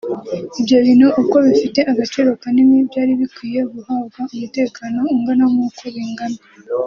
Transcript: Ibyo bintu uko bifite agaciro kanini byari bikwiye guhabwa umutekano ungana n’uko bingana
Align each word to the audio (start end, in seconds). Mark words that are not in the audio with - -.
Ibyo 0.59 0.77
bintu 0.85 1.07
uko 1.21 1.35
bifite 1.45 1.79
agaciro 1.91 2.29
kanini 2.43 2.75
byari 2.89 3.11
bikwiye 3.19 3.61
guhabwa 3.71 4.19
umutekano 4.33 4.99
ungana 5.13 5.45
n’uko 5.53 5.83
bingana 5.95 6.39